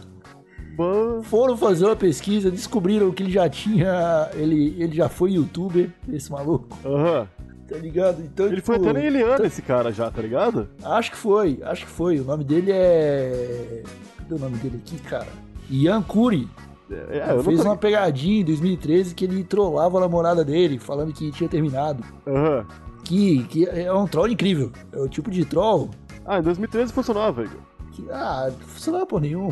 Ban- 0.76 1.22
Foram 1.22 1.56
fazer 1.56 1.84
uma 1.84 1.94
pesquisa, 1.96 2.50
descobriram 2.50 3.12
que 3.12 3.22
ele 3.22 3.30
já 3.32 3.48
tinha. 3.48 4.28
Ele, 4.34 4.74
ele 4.78 4.94
já 4.96 5.08
foi 5.08 5.32
youtuber, 5.32 5.90
esse 6.08 6.30
maluco, 6.32 6.68
Aham. 6.84 7.28
tá 7.68 7.76
ligado? 7.76 8.22
Então, 8.22 8.46
Ele 8.46 8.60
foi 8.60 8.76
tipo, 8.76 8.88
até 8.88 8.98
na 8.98 9.04
Eliana, 9.04 9.46
esse 9.46 9.62
cara 9.62 9.92
já, 9.92 10.10
tá 10.10 10.20
ligado? 10.22 10.68
Acho 10.82 11.10
que 11.12 11.16
foi, 11.16 11.60
acho 11.62 11.84
que 11.86 11.90
foi. 11.92 12.18
O 12.18 12.24
nome 12.24 12.42
dele 12.44 12.72
é. 12.72 13.82
Cadê 14.18 14.34
o 14.34 14.38
nome 14.38 14.56
dele 14.58 14.80
aqui, 14.84 14.98
cara? 14.98 15.28
Ian 15.70 16.02
Curi. 16.02 16.48
É, 16.90 17.32
eu 17.32 17.42
fez 17.44 17.60
uma 17.60 17.76
pegadinha 17.76 18.40
em 18.40 18.44
2013 18.44 19.14
que 19.14 19.24
ele 19.24 19.44
trollava 19.44 19.98
a 19.98 20.00
namorada 20.00 20.44
dele, 20.44 20.78
falando 20.78 21.12
que 21.12 21.30
tinha 21.30 21.48
terminado. 21.48 22.02
Aham. 22.26 22.66
Que, 23.04 23.44
que 23.44 23.66
é 23.68 23.92
um 23.92 24.06
troll 24.06 24.28
incrível. 24.28 24.70
É 24.92 24.98
o 24.98 25.08
tipo 25.08 25.30
de 25.30 25.44
troll 25.44 25.90
Ah, 26.26 26.38
em 26.38 26.42
2013 26.42 26.92
funcionava, 26.92 27.42
Igor. 27.44 27.58
que, 27.92 28.04
ah, 28.10 28.48
não 28.50 28.66
funciona 28.68 29.06
por 29.06 29.20
nenhum. 29.20 29.50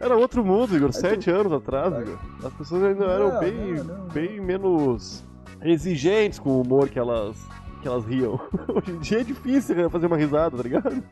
Era 0.00 0.16
outro 0.16 0.44
mundo, 0.44 0.76
Igor. 0.76 0.90
tu- 0.90 0.96
Sete 1.00 1.30
anos 1.30 1.52
atrás, 1.52 1.92
Igor. 2.00 2.18
As 2.44 2.52
pessoas 2.52 2.82
ainda 2.82 3.04
eram 3.04 3.32
Não, 3.32 3.40
bem, 3.40 3.54
não, 3.74 3.84
não, 3.84 4.08
bem 4.08 4.40
menos 4.40 5.24
exigentes 5.62 6.38
com 6.38 6.50
o 6.50 6.60
humor 6.62 6.88
que 6.88 6.98
elas, 6.98 7.36
que 7.80 7.88
elas 7.88 8.04
riam. 8.04 8.38
Hoje 8.68 8.90
em 8.92 8.98
dia 8.98 9.20
é 9.20 9.24
difícil 9.24 9.76
né, 9.76 9.88
fazer 9.88 10.06
uma 10.06 10.16
risada, 10.16 10.56
tá 10.56 10.62
ligado? 10.62 11.02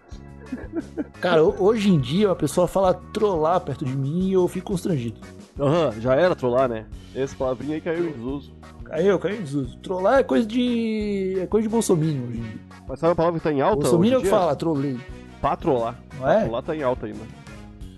Cara, 1.20 1.42
ho- 1.42 1.54
hoje 1.58 1.88
em 1.90 1.98
dia 1.98 2.28
uma 2.28 2.36
pessoa 2.36 2.68
fala 2.68 2.92
trollar 3.14 3.60
perto 3.60 3.84
de 3.84 3.96
mim 3.96 4.28
e 4.28 4.32
eu 4.34 4.46
fico 4.48 4.66
constrangido. 4.72 5.18
Aham, 5.58 5.92
já 6.00 6.14
era 6.14 6.34
trollar, 6.34 6.68
né? 6.68 6.86
Essa 7.14 7.36
palavrinha 7.36 7.74
aí 7.74 7.80
caiu 7.80 8.08
em 8.08 8.12
desuso. 8.12 8.52
Caiu, 8.84 9.18
caiu 9.18 9.36
em 9.36 9.42
desuso. 9.42 9.76
Trollar 9.78 10.20
é 10.20 10.22
coisa 10.22 10.46
de. 10.46 11.38
é 11.40 11.46
coisa 11.46 11.66
de 11.68 11.72
bolsominion 11.72 12.26
hoje 12.28 12.38
em 12.38 12.42
dia. 12.42 12.60
Mas 12.88 12.98
sabe 12.98 13.12
a 13.12 13.16
palavra 13.16 13.38
que 13.38 13.44
tá 13.44 13.52
em 13.52 13.60
alta? 13.60 13.78
hoje 13.78 13.90
Bolsominion 13.90 14.20
que 14.20 14.28
fala, 14.28 14.56
trolei. 14.56 14.98
Patrolar. 15.40 15.98
Não 16.18 16.28
é? 16.30 16.34
Patrolar 16.40 16.62
tá 16.62 16.76
em 16.76 16.82
alta 16.82 17.06
ainda. 17.06 17.42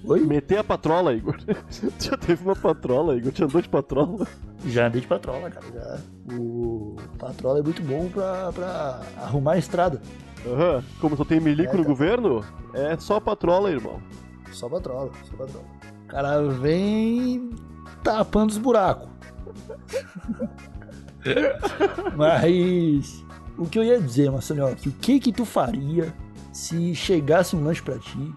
Oi? 0.07 0.21
Meter 0.21 0.59
a 0.59 0.65
patrola, 0.65 1.15
Igor. 1.15 1.37
já 1.99 2.17
teve 2.17 2.45
uma 2.45 2.55
patrola, 2.57 3.17
Igor. 3.17 3.33
Já 3.35 3.45
andou 3.47 3.63
de 3.63 3.69
patrola. 3.69 4.27
Já 4.67 4.87
andei 4.87 5.01
de 5.01 5.07
patrola, 5.07 5.51
cara. 5.51 5.67
Já. 5.73 6.35
O 6.37 6.97
patrola 7.19 7.61
é 7.61 7.63
muito 7.63 7.83
bom 7.83 8.09
pra, 8.09 8.53
pra 8.53 9.01
arrumar 9.23 9.53
a 9.53 9.59
estrada. 9.59 10.03
Aham. 10.47 10.83
Como 11.01 11.17
só 11.17 11.25
tem 11.25 11.41
milico 11.41 11.73
É, 11.75 11.77
no 11.77 11.83
tá. 11.83 11.89
governo, 11.89 12.45
é 12.75 12.97
só 12.99 13.19
patrola, 13.19 13.71
irmão. 13.71 13.99
Só 14.53 14.69
patrola, 14.69 15.11
só 15.31 15.37
patrola. 15.37 15.65
O 16.05 16.07
cara 16.07 16.43
vem 16.49 17.51
tapando 18.03 18.53
os 18.53 18.59
buracos. 18.59 19.09
Mas 22.17 23.25
o 23.57 23.67
que 23.67 23.79
eu 23.79 23.85
ia 23.85 24.01
dizer, 24.01 24.31
Marcelinho, 24.31 24.75
que 24.77 24.89
o 24.89 24.93
que 24.93 25.21
que 25.21 25.33
tu 25.33 25.45
faria 25.45 26.15
se 26.53 26.95
chegasse 26.95 27.57
um 27.57 27.65
lanche 27.65 27.83
pra 27.83 27.99
ti, 27.99 28.35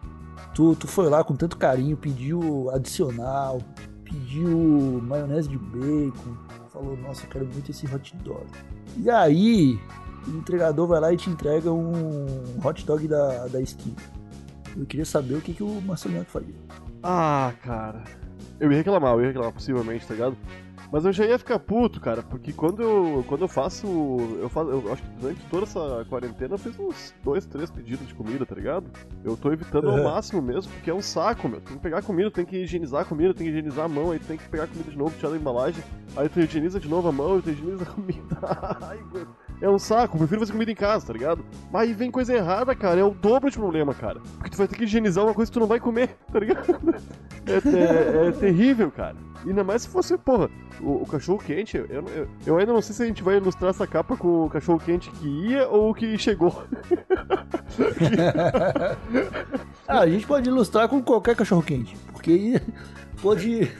tu, 0.55 0.75
tu 0.75 0.87
foi 0.87 1.09
lá 1.09 1.23
com 1.23 1.35
tanto 1.35 1.57
carinho, 1.57 1.97
pediu 1.97 2.69
adicional, 2.71 3.61
pediu 4.03 5.01
maionese 5.03 5.49
de 5.49 5.57
bacon, 5.57 6.37
falou, 6.71 6.97
nossa, 6.97 7.25
eu 7.25 7.29
quero 7.29 7.45
muito 7.45 7.69
esse 7.69 7.85
hot 7.93 8.15
dog. 8.17 8.45
E 8.97 9.09
aí, 9.09 9.79
o 10.27 10.31
entregador 10.37 10.87
vai 10.87 10.99
lá 10.99 11.13
e 11.13 11.17
te 11.17 11.29
entrega 11.29 11.71
um 11.71 12.25
hot 12.63 12.85
dog 12.85 13.07
da, 13.07 13.47
da 13.47 13.61
esquina. 13.61 13.95
Eu 14.77 14.85
queria 14.85 15.05
saber 15.05 15.35
o 15.35 15.41
que, 15.41 15.53
que 15.53 15.63
o 15.63 15.81
Marcelinho 15.81 16.23
faria. 16.25 16.55
Ah, 17.01 17.53
cara. 17.63 18.03
Eu 18.59 18.71
ia 18.71 18.77
reclamar, 18.77 19.13
eu 19.13 19.21
ia 19.21 19.27
reclamar 19.27 19.51
possivelmente, 19.51 20.05
tá 20.05 20.13
ligado? 20.13 20.37
Mas 20.91 21.03
eu 21.03 21.11
já 21.11 21.25
ia 21.25 21.37
ficar 21.37 21.59
puto, 21.59 21.99
cara, 21.99 22.23
porque 22.23 22.53
quando 22.53 22.81
eu, 22.81 23.25
quando 23.27 23.41
eu 23.41 23.47
faço. 23.47 23.87
Eu 24.39 24.47
faço. 24.47 24.69
Eu 24.69 24.93
acho 24.93 25.01
que 25.03 25.09
durante 25.19 25.41
toda 25.49 25.63
essa 25.63 26.05
quarentena 26.09 26.53
eu 26.53 26.57
fiz 26.57 26.79
uns 26.79 27.13
dois, 27.23 27.45
três 27.45 27.69
pedidos 27.69 28.07
de 28.07 28.13
comida, 28.13 28.45
tá 28.45 28.55
ligado? 28.55 28.89
Eu 29.23 29.35
tô 29.35 29.51
evitando 29.51 29.89
ao 29.89 30.01
máximo 30.01 30.41
mesmo, 30.41 30.71
porque 30.71 30.89
é 30.89 30.93
um 30.93 31.01
saco, 31.01 31.49
meu. 31.49 31.59
Tem 31.59 31.75
que 31.75 31.83
pegar 31.83 32.01
comida, 32.03 32.31
tem 32.31 32.45
que 32.45 32.63
higienizar 32.63 33.01
a 33.01 33.05
comida, 33.05 33.33
tem 33.33 33.45
que 33.47 33.51
higienizar 33.51 33.85
a 33.85 33.89
mão, 33.89 34.11
aí 34.11 34.19
tem 34.19 34.37
que 34.37 34.47
pegar 34.47 34.67
comida 34.67 34.89
de 34.89 34.97
novo, 34.97 35.13
tirar 35.17 35.31
da 35.31 35.37
embalagem, 35.37 35.83
aí 36.15 36.29
tu 36.29 36.39
higieniza 36.39 36.79
de 36.79 36.87
novo 36.87 37.09
a 37.09 37.11
mão, 37.11 37.41
tu 37.41 37.49
higieniza 37.49 37.83
a 37.83 37.87
comida. 37.87 38.37
Ai, 38.81 38.99
meu. 39.11 39.27
É 39.59 39.67
um 39.69 39.79
saco, 39.79 40.17
prefiro 40.19 40.41
fazer 40.41 40.51
comida 40.51 40.71
em 40.71 40.75
casa, 40.75 41.07
tá 41.07 41.13
ligado? 41.13 41.43
Mas 41.71 41.83
aí 41.89 41.93
vem 41.93 42.11
coisa 42.11 42.33
errada, 42.33 42.75
cara, 42.75 42.99
é 42.99 43.03
o 43.03 43.09
dobro 43.11 43.49
de 43.49 43.57
problema, 43.57 43.93
cara. 43.93 44.19
Porque 44.35 44.51
tu 44.51 44.57
vai 44.57 44.67
ter 44.67 44.75
que 44.75 44.83
higienizar 44.83 45.23
uma 45.23 45.33
coisa 45.33 45.49
que 45.51 45.53
tu 45.57 45.59
não 45.59 45.67
vai 45.67 45.79
comer, 45.79 46.15
tá 46.31 46.39
ligado? 46.39 46.95
É, 47.45 48.25
é- 48.25 48.27
é 48.27 48.31
terrível, 48.31 48.91
cara. 48.91 49.15
E 49.45 49.49
ainda 49.49 49.63
mais 49.63 49.83
se 49.83 49.87
fosse, 49.87 50.15
porra, 50.17 50.49
o, 50.81 51.03
o 51.03 51.05
cachorro 51.07 51.39
quente, 51.39 51.77
eu, 51.77 51.85
eu, 51.87 52.27
eu 52.45 52.57
ainda 52.57 52.73
não 52.73 52.81
sei 52.81 52.93
se 52.95 53.03
a 53.03 53.05
gente 53.07 53.23
vai 53.23 53.37
ilustrar 53.37 53.69
essa 53.71 53.87
capa 53.87 54.15
com 54.17 54.45
o 54.45 54.49
cachorro 54.49 54.79
quente 54.79 55.09
que 55.11 55.27
ia 55.27 55.67
ou 55.67 55.93
que 55.93 56.17
chegou. 56.17 56.63
Ah, 59.87 59.99
a 60.01 60.07
gente 60.09 60.27
pode 60.27 60.49
ilustrar 60.49 60.87
com 60.89 61.01
qualquer 61.01 61.35
cachorro 61.35 61.63
quente, 61.63 61.95
porque 62.11 62.61
pode. 63.21 63.71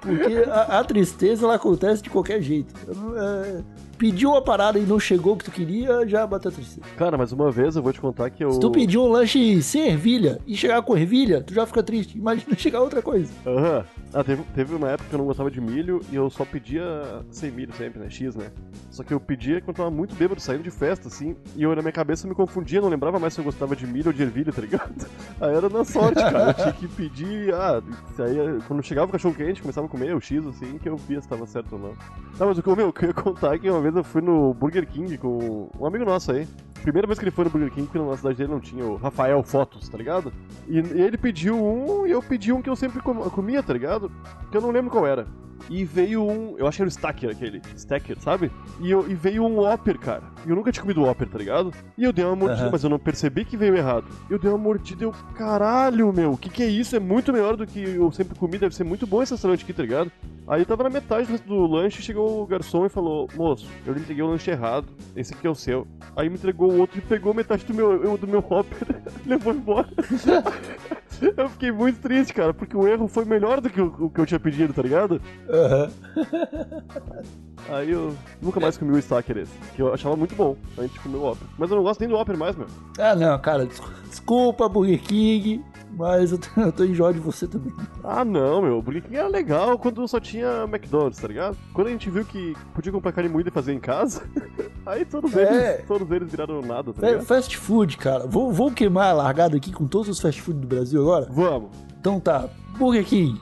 porque 0.00 0.44
a, 0.50 0.80
a 0.80 0.84
tristeza 0.84 1.44
ela 1.46 1.54
acontece 1.54 2.02
de 2.02 2.10
qualquer 2.10 2.40
jeito. 2.42 2.74
É, 3.16 3.62
pediu 4.00 4.30
uma 4.30 4.40
parada 4.40 4.78
e 4.78 4.82
não 4.82 4.98
chegou 4.98 5.34
o 5.34 5.36
que 5.36 5.44
tu 5.44 5.50
queria, 5.50 6.08
já 6.08 6.26
bateu 6.26 6.50
a 6.50 6.54
tristeza. 6.54 6.80
Cara, 6.96 7.18
mas 7.18 7.32
uma 7.32 7.50
vez 7.50 7.76
eu 7.76 7.82
vou 7.82 7.92
te 7.92 8.00
contar 8.00 8.30
que 8.30 8.42
eu. 8.42 8.52
Se 8.52 8.58
tu 8.58 8.70
pediu 8.70 9.04
um 9.04 9.08
lanche 9.08 9.62
sem 9.62 9.88
ervilha 9.88 10.40
e 10.46 10.56
chegar 10.56 10.80
com 10.80 10.96
ervilha, 10.96 11.42
tu 11.42 11.52
já 11.52 11.66
fica 11.66 11.82
triste. 11.82 12.16
Imagina 12.16 12.56
chegar 12.56 12.80
outra 12.80 13.02
coisa. 13.02 13.30
Aham. 13.46 13.84
Ah, 14.14 14.24
teve, 14.24 14.42
teve 14.54 14.74
uma 14.74 14.88
época 14.88 15.08
que 15.10 15.14
eu 15.14 15.18
não 15.18 15.26
gostava 15.26 15.50
de 15.50 15.60
milho 15.60 16.00
e 16.10 16.16
eu 16.16 16.30
só 16.30 16.46
pedia 16.46 16.82
sem 17.30 17.50
milho 17.50 17.74
sempre, 17.74 18.00
né? 18.00 18.08
X, 18.08 18.34
né? 18.34 18.50
Só 18.90 19.04
que 19.04 19.12
eu 19.12 19.20
pedia 19.20 19.60
quando 19.60 19.68
eu 19.68 19.74
tava 19.74 19.90
muito 19.90 20.14
bêbado, 20.14 20.40
saindo 20.40 20.64
de 20.64 20.70
festa, 20.70 21.06
assim, 21.06 21.36
e 21.54 21.62
eu 21.62 21.76
na 21.76 21.82
minha 21.82 21.92
cabeça 21.92 22.26
me 22.26 22.34
confundia, 22.34 22.80
não 22.80 22.88
lembrava 22.88 23.18
mais 23.18 23.34
se 23.34 23.40
eu 23.40 23.44
gostava 23.44 23.76
de 23.76 23.86
milho 23.86 24.08
ou 24.08 24.12
de 24.12 24.22
ervilha, 24.22 24.52
tá 24.52 24.62
ligado? 24.62 25.06
Aí 25.40 25.54
era 25.54 25.68
na 25.68 25.84
sorte, 25.84 26.20
cara. 26.20 26.48
Eu 26.48 26.54
tinha 26.54 26.72
que 26.72 26.88
pedir, 26.88 27.54
ah, 27.54 27.80
aí, 28.18 28.60
quando 28.66 28.82
chegava 28.82 29.08
o 29.08 29.12
cachorro 29.12 29.34
quente, 29.34 29.60
começava 29.60 29.86
a 29.86 29.90
comer 29.90 30.14
o 30.14 30.20
X, 30.20 30.44
assim, 30.46 30.78
que 30.78 30.88
eu 30.88 30.96
via 30.96 31.20
se 31.20 31.28
tava 31.28 31.46
certo 31.46 31.74
ou 31.74 31.78
não. 31.78 31.94
Não, 32.38 32.48
mas 32.48 32.58
o 32.58 32.62
que 32.62 32.68
eu, 32.68 32.76
meu, 32.76 32.88
o 32.88 32.92
que 32.92 33.04
eu 33.04 33.08
ia 33.08 33.14
contar 33.14 33.54
é 33.54 33.58
que 33.58 33.70
uma 33.70 33.80
vez 33.80 33.89
eu 33.96 34.04
fui 34.04 34.20
no 34.22 34.54
Burger 34.54 34.86
King 34.86 35.16
com 35.18 35.68
um 35.78 35.86
amigo 35.86 36.04
nosso 36.04 36.32
aí. 36.32 36.46
Primeira 36.82 37.06
vez 37.06 37.18
que 37.18 37.24
ele 37.24 37.30
foi 37.30 37.44
no 37.44 37.50
Burger 37.50 37.70
King, 37.70 37.86
porque 37.86 37.98
na 37.98 38.16
cidade 38.16 38.36
dele 38.38 38.50
não 38.52 38.60
tinha 38.60 38.84
o 38.84 38.96
Rafael 38.96 39.42
Fotos, 39.42 39.88
tá 39.88 39.98
ligado? 39.98 40.32
E, 40.66 40.78
e 40.78 41.00
ele 41.02 41.18
pediu 41.18 41.56
um 41.62 42.06
e 42.06 42.10
eu 42.10 42.22
pedi 42.22 42.52
um 42.52 42.62
que 42.62 42.70
eu 42.70 42.76
sempre 42.76 43.00
com- 43.02 43.28
comia, 43.30 43.62
tá 43.62 43.72
ligado? 43.72 44.10
Que 44.50 44.56
eu 44.56 44.60
não 44.62 44.70
lembro 44.70 44.90
qual 44.90 45.06
era. 45.06 45.26
E 45.70 45.84
veio 45.84 46.22
um. 46.28 46.58
Eu 46.58 46.66
acho 46.66 46.76
que 46.76 46.82
era 46.82 46.88
o 46.88 46.90
Stacker 46.92 47.30
aquele. 47.30 47.62
Stacker, 47.76 48.18
sabe? 48.20 48.50
E, 48.80 48.90
eu- 48.90 49.08
e 49.08 49.14
veio 49.14 49.44
um 49.44 49.60
Whopper, 49.60 49.98
cara. 49.98 50.24
E 50.44 50.50
eu 50.50 50.56
nunca 50.56 50.72
tinha 50.72 50.82
comido 50.82 51.02
Whopper, 51.02 51.28
tá 51.28 51.38
ligado? 51.38 51.72
E 51.96 52.02
eu 52.02 52.12
dei 52.12 52.24
uma 52.24 52.34
mordida, 52.34 52.62
Aham. 52.62 52.70
mas 52.72 52.82
eu 52.82 52.90
não 52.90 52.98
percebi 52.98 53.44
que 53.44 53.56
veio 53.56 53.76
errado. 53.76 54.04
Eu 54.28 54.36
dei 54.38 54.50
uma 54.50 54.58
mordida 54.58 55.04
e 55.04 55.06
eu. 55.06 55.12
Caralho, 55.36 56.12
meu, 56.12 56.32
o 56.32 56.36
que, 56.36 56.50
que 56.50 56.62
é 56.64 56.66
isso? 56.66 56.96
É 56.96 56.98
muito 56.98 57.32
melhor 57.32 57.56
do 57.56 57.64
que 57.66 57.80
eu 57.80 58.10
sempre 58.10 58.36
comi. 58.36 58.58
Deve 58.58 58.74
ser 58.74 58.82
muito 58.84 59.06
bom 59.06 59.22
esse 59.22 59.32
restaurante 59.32 59.62
aqui, 59.62 59.72
tá 59.72 59.82
ligado? 59.82 60.10
Aí 60.48 60.60
eu 60.62 60.66
tava 60.66 60.82
na 60.82 60.90
metade 60.90 61.38
do 61.46 61.66
lanche, 61.66 62.02
chegou 62.02 62.42
o 62.42 62.46
garçom 62.46 62.84
e 62.84 62.88
falou: 62.88 63.28
Moço, 63.36 63.68
eu 63.86 63.94
lhe 63.94 64.00
entreguei 64.00 64.24
o 64.24 64.26
lanche 64.28 64.50
errado. 64.50 64.88
Esse 65.14 65.32
aqui 65.34 65.46
é 65.46 65.50
o 65.50 65.54
seu. 65.54 65.86
Aí 66.16 66.28
me 66.28 66.34
entregou 66.34 66.72
o 66.72 66.78
outro 66.80 66.98
e 66.98 67.00
pegou 67.00 67.32
metade 67.32 67.64
do 67.64 67.72
meu, 67.72 67.92
eu- 68.02 68.18
do 68.18 68.26
meu 68.26 68.40
Whopper 68.40 68.88
e 69.24 69.28
levou 69.30 69.54
embora. 69.54 69.88
eu 71.36 71.48
fiquei 71.50 71.70
muito 71.72 72.00
triste, 72.00 72.32
cara, 72.32 72.52
porque 72.54 72.76
o 72.76 72.86
erro 72.86 73.06
foi 73.08 73.24
melhor 73.24 73.60
do 73.60 73.68
que 73.70 73.80
o, 73.80 73.94
o 73.98 74.10
que 74.10 74.20
eu 74.20 74.26
tinha 74.26 74.40
pedido, 74.40 74.72
tá 74.72 74.82
ligado? 74.82 75.20
Aham. 75.48 75.90
Aí 77.68 77.90
eu 77.90 78.16
nunca 78.40 78.58
mais 78.58 78.76
comi 78.76 78.92
o 78.92 78.98
Stacker 78.98 79.36
esse, 79.38 79.52
que 79.76 79.82
eu 79.82 79.92
achava 79.92 80.16
muito 80.16 80.34
bom 80.34 80.56
antes 80.78 80.92
de 80.94 81.00
comer 81.00 81.18
o 81.18 81.22
Whopper. 81.22 81.46
Mas 81.58 81.70
eu 81.70 81.76
não 81.76 81.82
gosto 81.84 82.00
nem 82.00 82.08
do 82.08 82.16
Whopper 82.16 82.36
mais, 82.36 82.56
meu. 82.56 82.66
Ah, 82.98 83.14
não, 83.14 83.38
cara, 83.38 83.66
des- 83.66 83.80
desculpa, 84.08 84.68
Burger 84.68 85.00
King, 85.02 85.62
mas 85.92 86.32
eu 86.32 86.38
tô, 86.38 86.60
eu 86.60 86.72
tô 86.72 86.84
enjoado 86.84 87.14
de 87.14 87.20
você 87.20 87.46
também. 87.46 87.72
Ah, 88.02 88.24
não, 88.24 88.62
meu. 88.62 88.78
O 88.78 88.82
Burger 88.82 89.02
King 89.02 89.16
era 89.16 89.28
legal 89.28 89.78
quando 89.78 90.06
só 90.08 90.18
tinha 90.20 90.64
McDonald's, 90.64 91.18
tá 91.20 91.28
ligado? 91.28 91.56
Quando 91.72 91.88
a 91.88 91.90
gente 91.90 92.08
viu 92.10 92.24
que 92.24 92.54
podia 92.74 92.92
comprar 92.92 93.12
carne 93.12 93.28
moída 93.30 93.48
e 93.50 93.52
fazer 93.52 93.72
em 93.72 93.80
casa, 93.80 94.22
aí 94.86 95.04
todos 95.04 95.34
eles, 95.34 95.50
É. 95.52 95.72
todos 95.86 96.10
eles 96.10 96.30
viraram 96.30 96.62
nada, 96.62 96.92
tá 96.92 97.00
Fa- 97.00 97.06
ligado? 97.08 97.24
Fast 97.26 97.56
food, 97.56 97.96
cara. 97.96 98.26
Vou, 98.26 98.52
vou 98.52 98.70
queimar 98.70 99.10
a 99.10 99.12
largada 99.12 99.56
aqui 99.56 99.72
com 99.72 99.86
todos 99.86 100.08
os 100.08 100.20
fast 100.20 100.40
food 100.40 100.58
do 100.60 100.66
Brasil 100.66 101.00
agora? 101.02 101.26
Vamos. 101.30 101.70
Então 101.98 102.18
tá, 102.20 102.48
Burger 102.78 103.04
King, 103.04 103.40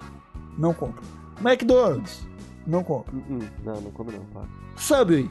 não 0.56 0.72
compro. 0.74 1.02
McDonald's, 1.40 2.26
não 2.66 2.82
compro. 2.82 3.16
Hum, 3.16 3.22
hum. 3.30 3.38
Não, 3.64 3.80
não 3.80 3.90
come 3.92 4.12
não, 4.12 4.24
tá? 4.34 4.46
Subway, 4.76 5.30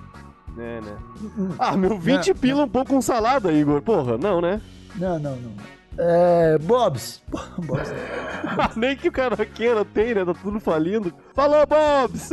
É, 0.58 0.82
né? 0.82 0.98
hum, 1.38 1.50
Ah, 1.60 1.76
meu, 1.76 2.00
20 2.00 2.30
Não, 2.30 2.36
pila 2.36 2.64
um 2.64 2.70
pouco 2.70 2.92
com 2.94 3.02
salada, 3.02 3.52
Igor. 3.52 3.82
Porra, 3.82 4.18
não, 4.18 4.40
né? 4.42 4.62
não, 4.96 5.20
não, 5.20 5.36
não. 5.36 5.77
É, 6.00 6.58
Bob's. 6.60 7.22
Bob's. 7.58 7.92
Nem 8.78 8.96
que 8.96 9.08
o 9.10 9.12
cara 9.12 9.36
queira 9.46 9.84
tem, 9.84 10.14
né? 10.14 10.24
Tá 10.26 10.34
tudo 10.34 10.60
falindo. 10.60 11.12
Falou, 11.34 11.66
Bobs! 11.66 12.30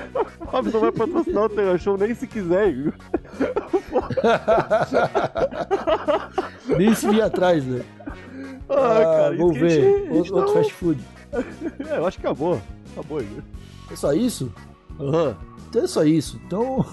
Bobs 0.52 0.72
não 0.72 0.80
vai 0.80 0.92
patrocinar 0.92 1.44
o 1.44 1.48
Terra 1.48 1.76
Show 1.78 1.98
nem 1.98 2.14
se 2.14 2.26
quiser, 2.26 2.68
Igor. 2.70 2.92
Nem 6.78 6.94
se 6.94 7.08
vir 7.08 7.22
atrás, 7.22 7.64
né? 7.64 7.82
Ah, 8.68 8.98
Ah, 8.98 9.04
cara, 9.04 9.36
vou 9.36 9.52
ver. 9.52 9.70
gente 9.70 10.10
Outro, 10.12 10.36
outro 10.36 10.54
não- 10.54 10.54
fast 10.54 10.72
food. 10.74 11.00
É, 11.90 11.96
eu 11.98 12.06
acho 12.06 12.18
que 12.20 12.26
acabou. 12.26 12.60
Acabou, 12.92 13.20
Igor. 13.20 13.42
É 13.90 13.96
só 13.96 14.12
isso? 14.12 14.52
Aham. 15.00 15.36
Então 15.68 15.82
é 15.82 15.86
só 15.86 16.04
isso. 16.04 16.40
Então. 16.46 16.84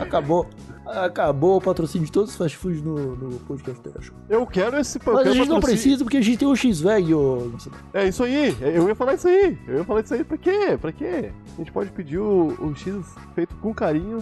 Acabou. 0.00 0.46
Acabou 0.86 1.56
o 1.56 1.60
patrocínio 1.60 2.06
de 2.06 2.12
todos 2.12 2.30
os 2.30 2.36
fast 2.36 2.56
foods 2.56 2.80
no, 2.80 3.16
no 3.16 3.38
podcast 3.40 3.82
do 3.82 4.00
Show. 4.02 4.14
Eu 4.28 4.46
quero 4.46 4.78
esse 4.78 5.00
Mas 5.04 5.18
a 5.18 5.24
gente 5.24 5.38
não 5.48 5.56
patrocínio. 5.56 5.60
precisa 5.60 6.04
porque 6.04 6.18
a 6.18 6.20
gente 6.20 6.38
tem 6.38 6.46
o 6.46 6.54
X-Veg, 6.54 7.12
ô. 7.14 7.50
É 7.92 8.06
isso 8.06 8.22
aí, 8.22 8.56
eu 8.60 8.86
ia 8.86 8.94
falar 8.94 9.14
isso 9.14 9.26
aí. 9.26 9.58
Eu 9.66 9.78
ia 9.78 9.84
falar 9.84 10.02
isso 10.02 10.14
aí, 10.14 10.22
pra 10.22 10.38
quê? 10.38 10.78
Pra 10.80 10.92
quê? 10.92 11.32
A 11.54 11.56
gente 11.58 11.72
pode 11.72 11.90
pedir 11.90 12.18
o, 12.18 12.54
o 12.60 12.74
X 12.76 13.04
feito 13.34 13.56
com 13.56 13.74
carinho 13.74 14.18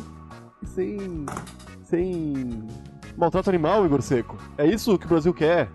e 0.62 0.66
sem. 0.66 1.26
sem. 1.82 2.62
maltrato 3.16 3.50
animal, 3.50 3.84
Igor 3.84 4.00
Seco. 4.00 4.38
É 4.56 4.66
isso 4.66 4.98
que 4.98 5.04
o 5.04 5.08
Brasil 5.08 5.34
quer. 5.34 5.68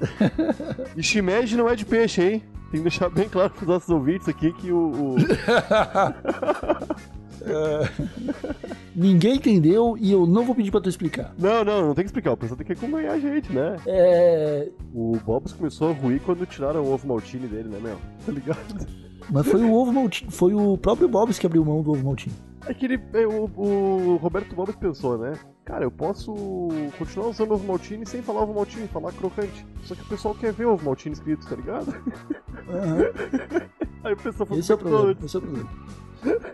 E 0.96 1.02
shimeji 1.02 1.56
não 1.56 1.68
é 1.68 1.74
de 1.74 1.84
peixe, 1.84 2.22
hein? 2.22 2.42
Tem 2.70 2.80
que 2.80 2.88
deixar 2.88 3.08
bem 3.08 3.28
claro 3.28 3.50
pros 3.50 3.66
nossos 3.68 3.88
ouvintes 3.88 4.28
aqui 4.28 4.52
que 4.52 4.70
o. 4.70 4.92
o- 4.92 5.16
Ninguém 8.94 9.36
entendeu 9.36 9.96
e 9.98 10.10
eu 10.10 10.26
não 10.26 10.44
vou 10.44 10.54
pedir 10.54 10.70
pra 10.70 10.80
tu 10.80 10.88
explicar. 10.88 11.32
Não, 11.38 11.64
não, 11.64 11.86
não 11.88 11.94
tem 11.94 12.04
que 12.04 12.08
explicar. 12.08 12.32
O 12.32 12.36
pessoal 12.36 12.56
tem 12.56 12.66
que 12.66 12.72
acompanhar 12.72 13.12
a 13.12 13.18
gente, 13.18 13.52
né? 13.52 13.76
É. 13.86 14.68
O 14.92 15.16
Bobs 15.24 15.52
começou 15.52 15.90
a 15.90 15.92
ruir 15.92 16.20
quando 16.24 16.46
tiraram 16.46 16.82
o 16.82 16.92
ovo 16.92 17.06
maltine 17.06 17.46
dele, 17.46 17.68
né, 17.68 17.78
meu? 17.80 17.98
Tá 18.26 18.32
ligado? 18.32 18.86
Mas 19.30 19.46
foi 19.46 19.62
o 19.62 19.72
ovo 19.72 19.92
maltine. 19.92 20.30
Foi 20.30 20.54
o 20.54 20.76
próprio 20.76 21.08
Bob's 21.08 21.38
que 21.38 21.46
abriu 21.46 21.64
mão 21.64 21.82
do 21.82 21.92
ovo 21.92 22.04
maltine. 22.04 22.34
É 22.66 22.74
que 22.74 22.84
ele, 22.84 23.00
é, 23.14 23.26
o, 23.26 23.44
o 23.56 24.16
Roberto 24.16 24.54
Bobas 24.54 24.76
pensou, 24.76 25.16
né? 25.16 25.32
Cara, 25.64 25.84
eu 25.84 25.90
posso 25.90 26.34
continuar 26.98 27.28
usando 27.28 27.52
ovo 27.52 27.66
maltine 27.66 28.04
sem 28.04 28.20
falar 28.20 28.42
ovo 28.42 28.54
maltine, 28.54 28.88
falar 28.88 29.12
crocante. 29.12 29.66
Só 29.84 29.94
que 29.94 30.02
o 30.02 30.06
pessoal 30.06 30.34
quer 30.34 30.52
ver 30.52 30.66
ovo 30.66 30.84
maltine 30.84 31.14
escrito, 31.14 31.46
tá 31.46 31.56
ligado? 31.56 31.94
Aham. 32.68 33.04
Aí 34.04 34.12
o 34.12 34.16
pessoal 34.16 34.46
falou, 34.46 34.60
Esse 34.60 34.72
é 34.72 34.74
o 34.74 34.78
problema. 34.78 35.16
Esse 35.24 35.36
é 35.36 35.38
o 35.38 35.42
problema. 35.42 35.70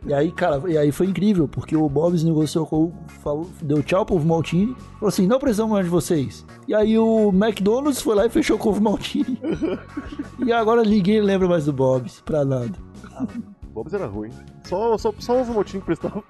E 0.07 0.13
aí, 0.13 0.31
cara, 0.31 0.63
e 0.71 0.77
aí 0.77 0.93
foi 0.93 1.07
incrível, 1.07 1.49
porque 1.49 1.75
o 1.77 1.89
Bob's 1.89 2.23
negociou 2.23 2.67
com 2.67 2.85
o. 2.85 2.93
Falou, 3.23 3.49
deu 3.63 3.83
tchau 3.83 4.05
pro 4.05 4.17
ovo 4.17 4.27
maltine. 4.27 4.75
Falou 4.95 5.09
assim: 5.09 5.27
não 5.27 5.39
precisamos 5.39 5.73
mais 5.73 5.85
de 5.85 5.91
vocês. 5.91 6.45
E 6.69 6.75
aí 6.75 6.99
o 6.99 7.31
McDonald's 7.31 8.03
foi 8.03 8.15
lá 8.15 8.27
e 8.27 8.31
fechou 8.31 8.59
com 8.59 8.69
o 8.69 8.73
ovo 8.73 8.83
maltine. 8.83 9.41
e 10.45 10.53
agora 10.53 10.83
ninguém 10.83 11.21
lembra 11.21 11.49
mais 11.49 11.65
do 11.65 11.73
Bob's, 11.73 12.21
pra 12.21 12.45
nada. 12.45 12.73
Bobas 13.73 13.95
era 13.95 14.07
ruim. 14.07 14.31
Só, 14.65 14.97
só, 14.97 15.13
só 15.19 15.41
ovo 15.41 15.55
maltine 15.55 15.81
que 15.81 15.87
prestava. 15.87 16.23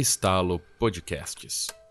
Estalo 0.03 0.59
Podcasts. 0.77 1.82